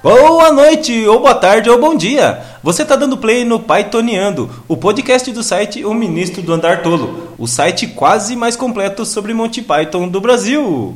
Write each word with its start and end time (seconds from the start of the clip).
Boa 0.00 0.52
noite, 0.52 1.08
ou 1.08 1.18
boa 1.18 1.34
tarde, 1.34 1.68
ou 1.68 1.76
bom 1.76 1.96
dia! 1.96 2.40
Você 2.62 2.82
está 2.82 2.94
dando 2.94 3.18
play 3.18 3.44
no 3.44 3.58
Pythoniando, 3.58 4.48
o 4.68 4.76
podcast 4.76 5.28
do 5.32 5.42
site 5.42 5.84
O 5.84 5.92
Ministro 5.92 6.40
do 6.40 6.52
Andar 6.52 6.82
Tolo, 6.82 7.34
o 7.36 7.48
site 7.48 7.88
quase 7.88 8.36
mais 8.36 8.54
completo 8.54 9.04
sobre 9.04 9.34
Monty 9.34 9.60
Python 9.60 10.06
do 10.06 10.20
Brasil. 10.20 10.94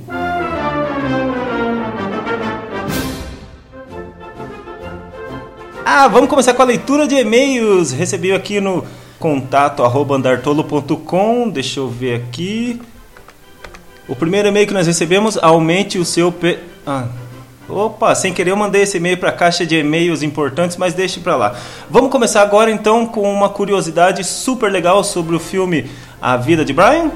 Ah, 5.84 6.06
vamos 6.06 6.30
começar 6.30 6.54
com 6.54 6.62
a 6.62 6.66
leitura 6.66 7.04
de 7.04 7.16
e-mails. 7.16 7.90
Recebi 7.90 8.32
aqui 8.32 8.60
no 8.60 8.84
contato 9.18 9.82
andartolo.com. 9.82 11.48
Deixa 11.48 11.80
eu 11.80 11.88
ver 11.88 12.14
aqui. 12.14 12.80
O 14.06 14.14
primeiro 14.14 14.46
e-mail 14.46 14.66
que 14.66 14.72
nós 14.72 14.86
recebemos, 14.86 15.36
aumente 15.36 15.98
o 15.98 16.04
seu... 16.04 16.30
Pe... 16.30 16.58
Ah, 16.86 17.08
Opa, 17.72 18.14
sem 18.14 18.34
querer 18.34 18.50
eu 18.50 18.56
mandei 18.56 18.82
esse 18.82 18.98
e-mail 18.98 19.16
para 19.16 19.30
a 19.30 19.32
caixa 19.32 19.64
de 19.64 19.76
e-mails 19.76 20.22
importantes, 20.22 20.76
mas 20.76 20.92
deixe 20.92 21.20
para 21.20 21.36
lá. 21.36 21.56
Vamos 21.88 22.10
começar 22.10 22.42
agora 22.42 22.70
então 22.70 23.06
com 23.06 23.22
uma 23.32 23.48
curiosidade 23.48 24.22
super 24.24 24.70
legal 24.70 25.02
sobre 25.02 25.34
o 25.34 25.40
filme 25.40 25.90
A 26.20 26.36
Vida 26.36 26.66
de 26.66 26.74
Brian. 26.74 27.10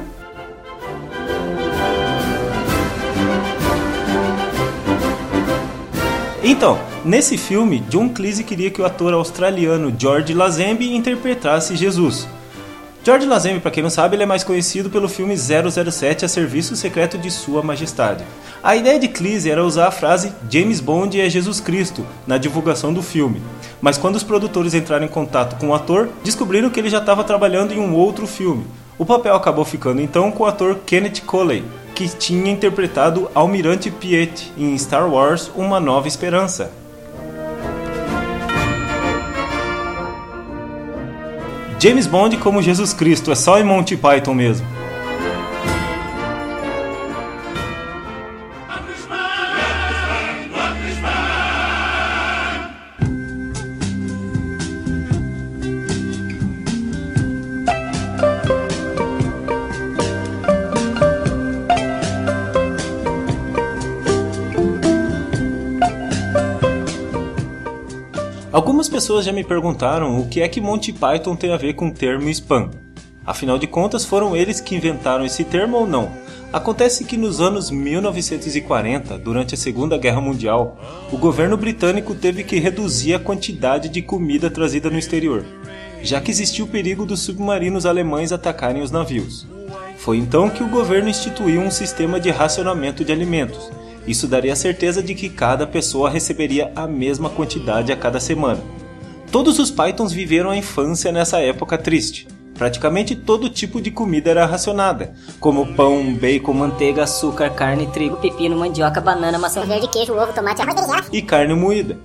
Então, 6.42 6.78
nesse 7.04 7.36
filme, 7.36 7.80
John 7.90 8.08
Cleese 8.08 8.42
queria 8.42 8.70
que 8.70 8.80
o 8.80 8.86
ator 8.86 9.12
australiano 9.12 9.94
George 9.98 10.32
Lazenby 10.32 10.94
interpretasse 10.96 11.76
Jesus. 11.76 12.26
George 13.06 13.24
Lazenby, 13.24 13.60
para 13.60 13.70
quem 13.70 13.84
não 13.84 13.88
sabe, 13.88 14.16
ele 14.16 14.24
é 14.24 14.26
mais 14.26 14.42
conhecido 14.42 14.90
pelo 14.90 15.08
filme 15.08 15.36
007 15.36 16.24
A 16.24 16.28
Serviço 16.28 16.74
Secreto 16.74 17.16
de 17.16 17.30
Sua 17.30 17.62
Majestade. 17.62 18.24
A 18.60 18.74
ideia 18.74 18.98
de 18.98 19.06
Cleese 19.06 19.48
era 19.48 19.64
usar 19.64 19.86
a 19.86 19.92
frase 19.92 20.32
James 20.50 20.80
Bond 20.80 21.20
é 21.20 21.30
Jesus 21.30 21.60
Cristo 21.60 22.04
na 22.26 22.36
divulgação 22.36 22.92
do 22.92 23.04
filme, 23.04 23.40
mas 23.80 23.96
quando 23.96 24.16
os 24.16 24.24
produtores 24.24 24.74
entraram 24.74 25.04
em 25.04 25.08
contato 25.08 25.54
com 25.60 25.68
o 25.68 25.74
ator, 25.74 26.08
descobriram 26.24 26.68
que 26.68 26.80
ele 26.80 26.90
já 26.90 26.98
estava 26.98 27.22
trabalhando 27.22 27.72
em 27.72 27.78
um 27.78 27.94
outro 27.94 28.26
filme. 28.26 28.66
O 28.98 29.06
papel 29.06 29.36
acabou 29.36 29.64
ficando 29.64 30.02
então 30.02 30.32
com 30.32 30.42
o 30.42 30.46
ator 30.46 30.80
Kenneth 30.84 31.20
Coley, 31.24 31.62
que 31.94 32.08
tinha 32.08 32.50
interpretado 32.50 33.30
Almirante 33.36 33.88
Piet 33.88 34.52
em 34.58 34.76
Star 34.76 35.08
Wars 35.08 35.48
Uma 35.54 35.78
Nova 35.78 36.08
Esperança. 36.08 36.72
James 41.86 42.08
Bond 42.08 42.36
como 42.38 42.60
Jesus 42.60 42.92
Cristo, 42.92 43.30
é 43.30 43.36
só 43.36 43.60
em 43.60 43.62
Monty 43.62 43.96
Python 43.96 44.34
mesmo. 44.34 44.75
Algumas 68.86 69.02
pessoas 69.02 69.24
já 69.24 69.32
me 69.32 69.42
perguntaram 69.42 70.20
o 70.20 70.28
que 70.28 70.40
é 70.40 70.48
que 70.48 70.60
Monty 70.60 70.92
Python 70.92 71.34
tem 71.34 71.52
a 71.52 71.56
ver 71.56 71.74
com 71.74 71.88
o 71.88 71.92
termo 71.92 72.30
spam. 72.30 72.70
Afinal 73.26 73.58
de 73.58 73.66
contas, 73.66 74.04
foram 74.04 74.36
eles 74.36 74.60
que 74.60 74.76
inventaram 74.76 75.24
esse 75.24 75.42
termo 75.42 75.78
ou 75.78 75.88
não? 75.88 76.12
Acontece 76.52 77.04
que 77.04 77.16
nos 77.16 77.40
anos 77.40 77.68
1940, 77.68 79.18
durante 79.18 79.54
a 79.54 79.58
Segunda 79.58 79.98
Guerra 79.98 80.20
Mundial, 80.20 80.78
o 81.10 81.18
governo 81.18 81.56
britânico 81.56 82.14
teve 82.14 82.44
que 82.44 82.60
reduzir 82.60 83.14
a 83.14 83.18
quantidade 83.18 83.88
de 83.88 84.00
comida 84.02 84.48
trazida 84.48 84.88
no 84.88 84.98
exterior, 84.98 85.44
já 86.00 86.20
que 86.20 86.30
existia 86.30 86.64
o 86.64 86.68
perigo 86.68 87.04
dos 87.04 87.18
submarinos 87.22 87.86
alemães 87.86 88.30
atacarem 88.30 88.82
os 88.82 88.92
navios. 88.92 89.48
Foi 89.96 90.16
então 90.16 90.48
que 90.48 90.62
o 90.62 90.68
governo 90.68 91.08
instituiu 91.08 91.60
um 91.60 91.72
sistema 91.72 92.20
de 92.20 92.30
racionamento 92.30 93.04
de 93.04 93.10
alimentos, 93.10 93.68
isso 94.06 94.28
daria 94.28 94.52
a 94.52 94.56
certeza 94.56 95.02
de 95.02 95.14
que 95.14 95.28
cada 95.28 95.66
pessoa 95.66 96.08
receberia 96.08 96.70
a 96.76 96.86
mesma 96.86 97.28
quantidade 97.28 97.90
a 97.90 97.96
cada 97.96 98.20
semana. 98.20 98.62
Todos 99.30 99.58
os 99.58 99.70
Pythons 99.70 100.12
viveram 100.12 100.50
a 100.50 100.56
infância 100.56 101.10
nessa 101.12 101.40
época 101.40 101.76
triste. 101.76 102.28
Praticamente 102.54 103.14
todo 103.14 103.50
tipo 103.50 103.82
de 103.82 103.90
comida 103.90 104.30
era 104.30 104.46
racionada, 104.46 105.12
como 105.38 105.74
pão, 105.74 106.14
bacon, 106.14 106.54
manteiga, 106.54 107.02
açúcar, 107.02 107.50
carne, 107.50 107.86
trigo, 107.88 108.16
pepino, 108.16 108.56
mandioca, 108.56 109.00
banana, 109.00 109.38
maçã 109.38 109.62
verde, 109.66 109.88
queijo, 109.88 110.14
ovo, 110.14 110.32
tomate, 110.32 110.62
arroz 110.62 111.08
e 111.12 111.20
carne 111.20 111.54
moída. 111.54 111.98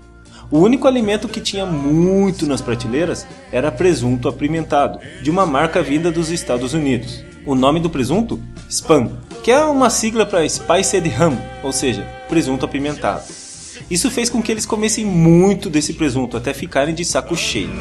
O 0.49 0.59
único 0.59 0.85
alimento 0.85 1.29
que 1.29 1.39
tinha 1.39 1.65
muito 1.65 2.45
nas 2.45 2.59
prateleiras 2.59 3.25
era 3.49 3.71
presunto 3.71 4.27
apimentado, 4.27 4.99
de 5.21 5.31
uma 5.31 5.45
marca 5.45 5.81
vinda 5.81 6.11
dos 6.11 6.29
Estados 6.29 6.73
Unidos. 6.73 7.23
O 7.45 7.55
nome 7.55 7.79
do 7.79 7.89
presunto? 7.89 8.37
Spam, 8.67 9.11
que 9.41 9.51
é 9.51 9.63
uma 9.63 9.89
sigla 9.89 10.25
para 10.25 10.47
Spiced 10.47 11.07
Ham, 11.17 11.37
ou 11.63 11.71
seja, 11.71 12.05
presunto 12.27 12.65
apimentado. 12.65 13.23
Isso 13.89 14.09
fez 14.11 14.29
com 14.29 14.41
que 14.41 14.51
eles 14.51 14.65
comessem 14.65 15.05
muito 15.05 15.69
desse 15.69 15.93
presunto 15.93 16.37
até 16.37 16.53
ficarem 16.53 16.93
de 16.93 17.03
saco 17.05 17.35
cheio. 17.35 17.71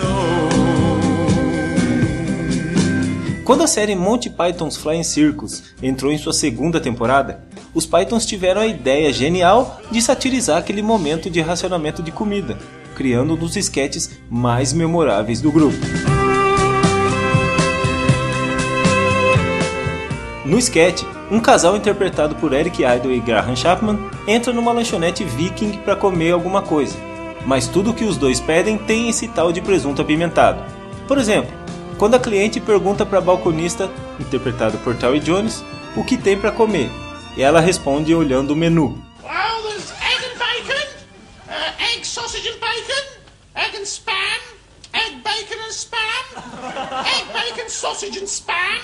Quando 3.51 3.65
a 3.65 3.67
série 3.67 3.97
Monty 3.97 4.31
Python's 4.31 4.77
Flying 4.77 5.03
Circus 5.03 5.65
entrou 5.83 6.13
em 6.13 6.19
sua 6.19 6.33
segunda 6.33 6.81
temporada, 6.81 7.43
os 7.75 7.85
Pythons 7.85 8.25
tiveram 8.25 8.61
a 8.61 8.67
ideia 8.67 9.13
genial 9.13 9.81
de 9.91 10.01
satirizar 10.01 10.59
aquele 10.59 10.83
momento 10.83 11.29
de 11.29 11.41
racionamento 11.41 12.01
de 12.01 12.13
comida, 12.13 12.57
criando 12.95 13.35
um 13.35 13.37
dos 13.37 13.57
esquetes 13.57 14.11
mais 14.31 14.73
memoráveis 14.73 15.41
do 15.41 15.51
grupo. 15.51 15.79
No 20.51 20.59
sketch, 20.59 21.05
um 21.31 21.39
casal 21.39 21.77
interpretado 21.77 22.35
por 22.35 22.53
Eric 22.53 22.83
Idle 22.83 23.15
e 23.15 23.21
Graham 23.21 23.55
Chapman 23.55 24.11
entra 24.27 24.53
numa 24.53 24.73
lanchonete 24.73 25.23
viking 25.23 25.79
para 25.85 25.95
comer 25.95 26.33
alguma 26.33 26.61
coisa, 26.61 26.99
mas 27.47 27.69
tudo 27.69 27.95
que 27.95 28.05
os 28.05 28.17
dois 28.17 28.41
pedem 28.41 28.77
tem 28.77 29.09
esse 29.09 29.29
tal 29.29 29.53
de 29.53 29.61
presunto 29.61 30.03
apimentado. 30.03 30.61
Por 31.07 31.19
exemplo, 31.19 31.53
quando 31.97 32.17
a 32.17 32.19
cliente 32.19 32.59
pergunta 32.59 33.07
para 33.07 33.19
a 33.19 33.21
balconista, 33.21 33.89
interpretado 34.19 34.77
por 34.79 34.97
Terry 34.97 35.21
Jones, 35.21 35.65
o 35.95 36.03
que 36.03 36.17
tem 36.17 36.37
para 36.37 36.51
comer, 36.51 36.91
e 37.37 37.43
ela 37.43 37.61
responde 37.61 38.13
olhando 38.13 38.51
o 38.51 38.57
menu. 38.57 39.01
Well, 39.23 39.69
egg 39.69 40.25
and 40.25 40.37
bacon, 40.37 40.89
uh, 41.47 41.95
egg, 41.95 42.05
sausage 42.05 42.49
and 42.49 42.59
bacon, 42.59 43.05
egg 43.55 43.77
and 43.77 43.87
spam, 43.87 44.41
egg, 44.95 45.23
bacon 45.23 45.61
and 45.65 45.71
spam, 45.71 47.07
egg, 47.07 47.27
bacon, 47.33 47.69
sausage 47.69 48.19
and 48.19 48.27
spam. 48.27 48.81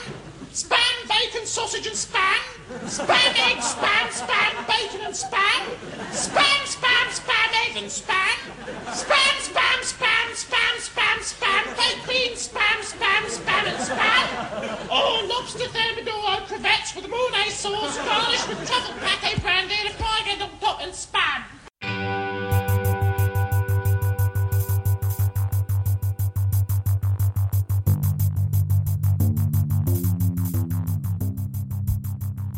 Spam, 0.56 0.86
bacon, 1.09 1.47
sausage 1.47 1.87
and 1.87 1.97
spam. 1.97 2.41
Spam, 2.87 3.33
egg, 3.50 3.59
spam, 3.59 4.06
spam, 4.11 4.53
bacon 4.67 5.06
and 5.06 5.15
spam. 5.15 5.62
Spam, 6.11 6.61
spam, 6.75 7.06
spam, 7.19 7.50
egg 7.65 7.77
and 7.77 7.87
spam. 7.87 8.37
Spam, 8.91 9.34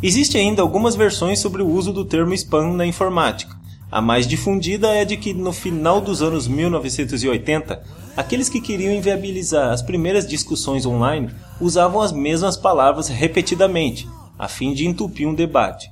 Existem 0.01 0.49
ainda 0.49 0.63
algumas 0.63 0.95
versões 0.95 1.41
sobre 1.41 1.61
o 1.61 1.69
uso 1.69 1.93
do 1.93 2.05
termo 2.05 2.33
spam 2.33 2.73
na 2.75 2.87
informática. 2.87 3.59
A 3.91 4.01
mais 4.01 4.29
difundida 4.29 4.95
é 4.95 5.05
de 5.05 5.17
que 5.17 5.35
no 5.35 5.53
final 5.53 6.01
dos 6.01 6.23
anos 6.23 6.47
1980, 6.47 7.83
aqueles 8.17 8.49
que 8.49 8.61
queriam 8.61 8.93
inviabilizar 8.93 9.73
as 9.73 9.83
primeiras 9.83 10.29
discussões 10.29 10.87
online 10.87 11.31
usavam 11.61 12.01
as 12.01 12.13
mesmas 12.13 12.57
palavras 12.57 13.09
repetidamente, 13.09 14.09
a 14.39 14.47
fim 14.47 14.73
de 14.73 14.87
entupir 14.87 15.27
um 15.27 15.35
debate. 15.35 15.91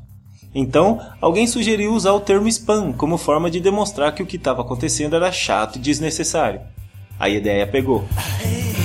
Então, 0.54 1.00
alguém 1.20 1.46
sugeriu 1.46 1.92
usar 1.92 2.12
o 2.12 2.20
termo 2.20 2.48
spam 2.48 2.92
como 2.92 3.18
forma 3.18 3.50
de 3.50 3.60
demonstrar 3.60 4.14
que 4.14 4.22
o 4.22 4.26
que 4.26 4.36
estava 4.36 4.62
acontecendo 4.62 5.16
era 5.16 5.32
chato 5.32 5.76
e 5.76 5.80
desnecessário. 5.80 6.60
A 7.18 7.28
ideia 7.28 7.66
pegou. 7.66 8.04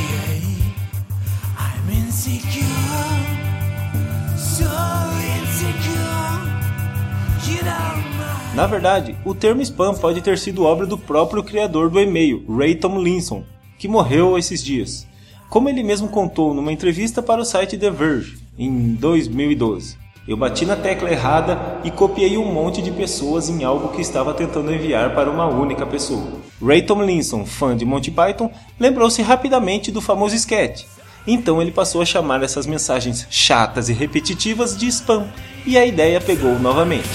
Na 8.54 8.68
verdade, 8.68 9.16
o 9.24 9.34
termo 9.34 9.62
spam 9.62 9.94
pode 9.94 10.22
ter 10.22 10.38
sido 10.38 10.66
obra 10.66 10.86
do 10.86 10.98
próprio 10.98 11.42
criador 11.42 11.90
do 11.90 12.00
e-mail, 12.00 12.44
Ray 12.54 12.76
Tomlinson, 12.76 13.46
que 13.80 13.88
morreu 13.88 14.38
esses 14.38 14.62
dias. 14.62 15.08
Como 15.50 15.70
ele 15.70 15.82
mesmo 15.82 16.10
contou 16.10 16.54
numa 16.54 16.72
entrevista 16.72 17.22
para 17.22 17.40
o 17.40 17.46
site 17.46 17.78
The 17.78 17.90
Verge, 17.90 18.40
em 18.60 18.94
2012. 18.96 19.98
Eu 20.28 20.36
bati 20.36 20.66
na 20.66 20.76
tecla 20.76 21.10
errada 21.10 21.80
e 21.84 21.90
copiei 21.90 22.38
um 22.38 22.52
monte 22.52 22.82
de 22.82 22.92
pessoas 22.92 23.50
em 23.50 23.64
algo 23.64 23.88
que 23.90 24.02
estava 24.02 24.34
tentando 24.34 24.74
enviar 24.74 25.16
para 25.16 25.32
uma 25.32 25.48
única 25.48 25.86
pessoa. 25.86 26.28
Ray 26.62 26.82
Tomlinson, 26.82 27.46
fã 27.46 27.76
de 27.76 27.86
Monty 27.86 28.12
Python, 28.12 28.52
lembrou-se 28.78 29.22
rapidamente 29.22 29.92
do 29.92 30.02
famoso 30.02 30.36
sketch. 30.36 30.84
Então 31.26 31.62
ele 31.62 31.72
passou 31.72 32.02
a 32.02 32.06
chamar 32.06 32.44
essas 32.44 32.68
mensagens 32.68 33.26
chatas 33.30 33.88
e 33.88 33.94
repetitivas 33.94 34.78
de 34.78 34.88
spam, 34.88 35.28
e 35.66 35.78
a 35.78 35.86
ideia 35.86 36.20
pegou 36.20 36.60
novamente. 36.60 37.08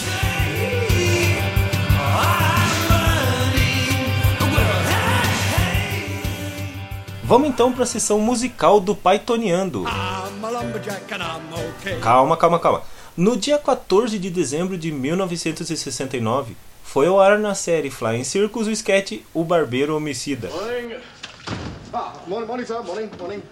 Vamos 7.26 7.49
então 7.49 7.73
para 7.73 7.82
a 7.82 7.87
sessão 7.87 8.20
musical 8.20 8.78
do 8.78 8.94
Pythoniando. 8.94 9.82
Calma, 12.00 12.37
calma, 12.37 12.61
calma. 12.61 12.82
No 13.17 13.37
dia 13.37 13.58
14 13.58 14.17
de 14.17 14.31
dezembro 14.31 14.78
de 14.78 14.93
1969, 14.93 16.56
foi 16.84 17.08
ao 17.08 17.20
ar 17.20 17.37
na 17.37 17.52
série 17.52 17.90
Flying 17.90 18.23
Circus 18.23 18.69
o 18.69 18.70
sketch 18.70 19.23
O 19.34 19.43
Barbeiro 19.43 19.96
Homicida. 19.96 20.49
Morning. 20.50 20.94
Ah, 21.93 22.12
morning, 22.28 22.46
morning, 22.46 22.64
sir. 22.64 22.81
Morning, 22.84 23.11
morning. 23.19 23.43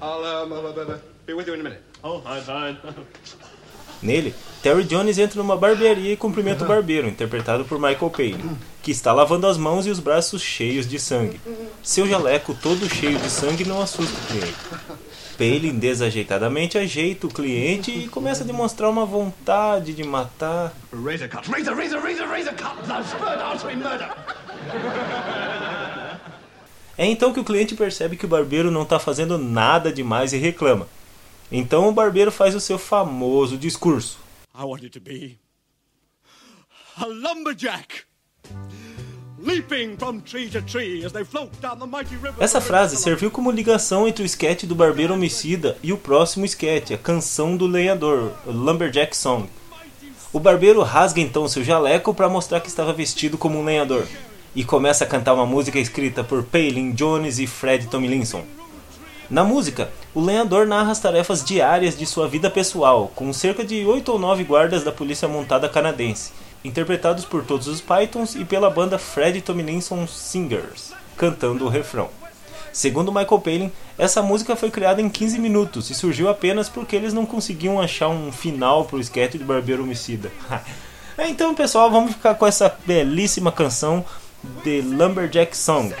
I'll 0.00 0.46
um, 0.46 1.00
be 1.26 1.34
with 1.34 1.48
you 1.48 1.54
in 1.56 1.60
a 1.60 1.64
minute. 1.64 1.80
Oh, 2.04 2.20
hi, 2.24 2.40
fine. 2.40 2.78
Nele, 4.00 4.32
Terry 4.62 4.84
Jones 4.84 5.18
entra 5.18 5.42
numa 5.42 5.56
barbearia 5.56 6.12
e 6.12 6.16
cumprimenta 6.16 6.64
o 6.64 6.68
barbeiro, 6.68 7.08
interpretado 7.08 7.64
por 7.64 7.80
Michael 7.80 8.10
Palin, 8.10 8.56
que 8.80 8.92
está 8.92 9.12
lavando 9.12 9.48
as 9.48 9.58
mãos 9.58 9.86
e 9.86 9.90
os 9.90 9.98
braços 9.98 10.40
cheios 10.40 10.86
de 10.86 11.00
sangue. 11.00 11.40
Seu 11.82 12.06
jaleco 12.06 12.54
todo 12.54 12.88
cheio 12.88 13.18
de 13.18 13.30
sangue 13.30 13.64
não 13.64 13.80
assusta 13.80 14.14
o 14.18 14.26
cliente. 14.26 14.58
Palin 15.38 15.78
desajeitadamente 15.78 16.76
ajeita 16.76 17.26
o 17.26 17.32
cliente 17.32 17.90
e 17.90 18.08
começa 18.08 18.42
a 18.42 18.46
demonstrar 18.46 18.90
uma 18.90 19.06
vontade 19.06 19.94
de 19.94 20.04
matar. 20.04 20.72
Razor 20.92 21.28
cut. 21.28 21.48
Razor, 21.50 21.76
razor, 21.76 22.00
razor, 22.00 22.26
razor 22.26 22.54
cut. 22.54 22.92
Artery 23.42 23.76
murder. 23.76 24.10
É 26.98 27.06
então 27.06 27.32
que 27.32 27.38
o 27.38 27.44
cliente 27.44 27.76
percebe 27.76 28.16
que 28.16 28.24
o 28.24 28.28
barbeiro 28.28 28.72
não 28.72 28.82
está 28.82 28.98
fazendo 28.98 29.38
nada 29.38 29.92
demais 29.92 30.32
e 30.32 30.36
reclama. 30.36 30.88
Então 31.50 31.88
o 31.88 31.92
barbeiro 31.92 32.32
faz 32.32 32.56
o 32.56 32.60
seu 32.60 32.76
famoso 32.76 33.56
discurso. 33.56 34.18
I 34.52 34.64
wanted 34.64 34.90
to 34.90 35.00
be 35.00 35.38
a 36.96 37.06
lumberjack, 37.06 38.02
Essa 42.40 42.60
frase 42.60 42.96
serviu 42.96 43.30
como 43.30 43.52
ligação 43.52 44.08
entre 44.08 44.22
o 44.22 44.26
esquete 44.26 44.66
do 44.66 44.74
barbeiro 44.74 45.14
homicida 45.14 45.76
e 45.82 45.92
o 45.92 45.96
próximo 45.96 46.44
esquete, 46.44 46.92
a 46.92 46.98
canção 46.98 47.56
do 47.56 47.66
lenhador, 47.66 48.32
Lumberjack 48.44 49.16
Song. 49.16 49.48
O 50.32 50.40
barbeiro 50.40 50.82
rasga 50.82 51.20
então 51.20 51.46
seu 51.46 51.62
jaleco 51.62 52.12
para 52.12 52.28
mostrar 52.28 52.60
que 52.60 52.68
estava 52.68 52.92
vestido 52.92 53.38
como 53.38 53.58
um 53.58 53.64
lenhador 53.64 54.06
e 54.54 54.64
começa 54.64 55.04
a 55.04 55.06
cantar 55.06 55.34
uma 55.34 55.46
música 55.46 55.78
escrita 55.78 56.24
por 56.24 56.42
Palin 56.42 56.90
Jones 56.92 57.38
e 57.38 57.46
Fred 57.46 57.86
Tomlinson. 57.86 58.44
Na 59.30 59.44
música, 59.44 59.90
o 60.14 60.20
lenhador 60.20 60.66
narra 60.66 60.90
as 60.90 61.00
tarefas 61.00 61.44
diárias 61.44 61.96
de 61.96 62.06
sua 62.06 62.26
vida 62.26 62.50
pessoal, 62.50 63.12
com 63.14 63.32
cerca 63.32 63.62
de 63.62 63.84
8 63.84 64.10
ou 64.10 64.18
9 64.18 64.42
guardas 64.42 64.82
da 64.82 64.90
polícia 64.90 65.28
montada 65.28 65.68
canadense, 65.68 66.32
interpretados 66.64 67.24
por 67.24 67.44
todos 67.44 67.66
os 67.66 67.80
Pythons 67.80 68.34
e 68.34 68.44
pela 68.44 68.70
banda 68.70 68.98
Fred 68.98 69.40
Tomlinson 69.40 70.06
Singers, 70.06 70.92
cantando 71.16 71.64
o 71.64 71.68
refrão. 71.68 72.10
Segundo 72.72 73.12
Michael 73.12 73.40
Palin, 73.40 73.72
essa 73.96 74.22
música 74.22 74.54
foi 74.54 74.70
criada 74.70 75.00
em 75.00 75.08
15 75.08 75.38
minutos 75.38 75.90
e 75.90 75.94
surgiu 75.94 76.28
apenas 76.28 76.68
porque 76.68 76.94
eles 76.94 77.12
não 77.12 77.26
conseguiam 77.26 77.80
achar 77.80 78.08
um 78.08 78.30
final 78.30 78.84
para 78.84 78.96
o 78.96 79.00
sketch 79.00 79.32
de 79.32 79.44
Barbeiro 79.44 79.82
Homicida. 79.82 80.30
então, 81.18 81.54
pessoal, 81.54 81.90
vamos 81.90 82.12
ficar 82.12 82.34
com 82.34 82.46
essa 82.46 82.76
belíssima 82.86 83.50
canção 83.50 84.04
The 84.62 84.82
Lumberjack 84.82 85.56
Song. 85.56 85.92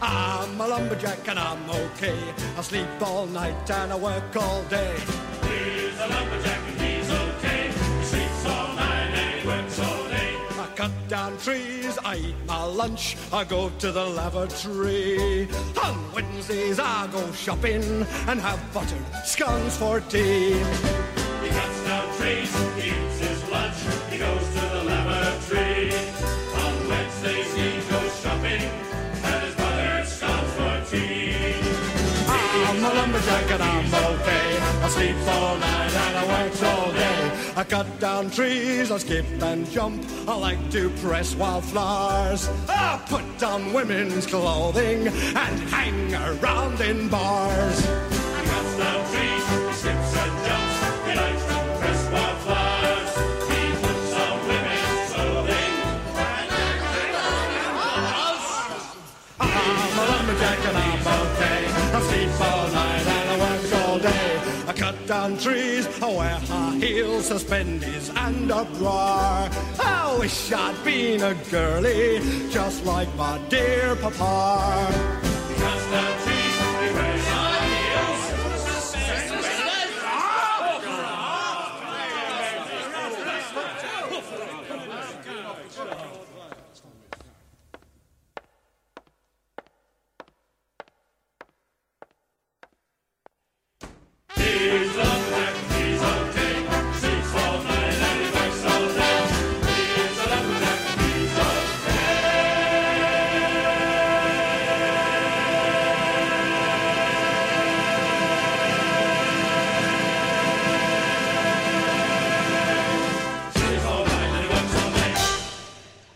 I'm 0.00 0.60
a 0.60 0.66
lumberjack 0.66 1.28
and 1.28 1.38
I'm 1.38 1.70
okay. 1.70 2.18
I 2.56 2.62
sleep 2.62 2.86
all 3.00 3.26
night 3.26 3.70
and 3.70 3.92
I 3.92 3.96
work 3.96 4.36
all 4.36 4.62
day. 4.68 4.96
Cut 10.82 11.08
down 11.08 11.38
trees, 11.38 11.96
I 12.04 12.16
eat 12.16 12.34
my 12.46 12.64
lunch, 12.64 13.16
I 13.32 13.44
go 13.44 13.70
to 13.78 13.92
the 13.92 14.04
lavatory. 14.04 15.48
On 15.84 16.12
Wednesdays 16.12 16.80
I 16.80 17.06
go 17.12 17.30
shopping 17.32 17.84
and 18.26 18.40
have 18.40 18.60
buttered 18.74 19.06
scones 19.24 19.76
for 19.76 20.00
tea. 20.00 20.54
He 21.42 21.48
cuts 21.50 21.84
down 21.84 22.16
trees, 22.16 22.52
I 37.62 37.64
cut 37.64 38.00
down 38.00 38.28
trees, 38.28 38.90
I 38.90 38.98
skip 38.98 39.24
and 39.40 39.70
jump. 39.70 40.04
I 40.26 40.36
like 40.36 40.70
to 40.72 40.90
press 41.00 41.36
wildflowers. 41.36 42.50
I 42.68 43.00
put 43.06 43.40
on 43.40 43.72
women's 43.72 44.26
clothing 44.26 45.06
and 45.06 45.58
hang 45.70 46.12
around 46.12 46.80
in 46.80 47.08
bars. 47.08 47.78
He 47.78 47.86
cuts 47.86 48.76
down 48.78 49.00
trees, 49.12 49.46
he 49.46 49.72
skips 49.78 50.16
and 50.22 50.34
jumps, 50.44 50.78
he 51.06 51.14
likes 51.14 51.44
to 51.50 51.58
press 51.78 52.02
wildflowers. 52.10 53.10
He 53.52 53.62
puts 53.78 54.12
on 54.12 54.38
women's 54.48 55.12
clothing. 55.12 55.74
And 56.18 56.50
hangs 56.50 56.94
around 57.14 57.50
in 57.62 57.74
bars. 57.78 58.46
I'm 59.38 59.98
a 59.98 60.04
lumberjack 60.10 60.60
and 60.66 60.76
I'm 60.78 61.06
okay. 61.22 61.60
I 61.94 62.00
sleep 62.10 62.40
all 62.40 62.72
night 62.72 62.81
down 65.06 65.32
on 65.32 65.38
trees, 65.38 65.86
where 65.98 66.38
high 66.38 66.76
heels 66.76 67.26
suspend 67.26 67.82
his 67.82 68.08
and 68.10 68.50
uproar. 68.50 69.48
I 69.80 70.16
wish 70.18 70.52
I'd 70.52 70.84
been 70.84 71.22
a 71.22 71.34
girlie, 71.50 72.20
just 72.50 72.84
like 72.84 73.12
my 73.16 73.38
dear 73.48 73.96
papa. 73.96 75.22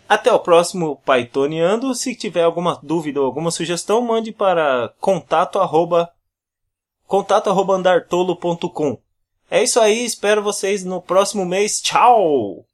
Até 0.09 0.31
o 0.31 0.39
próximo 0.39 1.01
Pythoniando. 1.05 1.93
Se 1.93 2.15
tiver 2.15 2.43
alguma 2.43 2.79
dúvida 2.81 3.19
ou 3.19 3.25
alguma 3.25 3.51
sugestão, 3.51 4.01
mande 4.01 4.31
para 4.31 4.93
contato 4.99 5.59
contato 7.07 7.49
arroba 7.49 7.73
andartolo.com. 7.73 8.99
É 9.49 9.63
isso 9.63 9.79
aí, 9.79 10.05
espero 10.05 10.43
vocês 10.43 10.83
no 10.83 11.01
próximo 11.01 11.45
mês. 11.45 11.81
Tchau! 11.81 12.66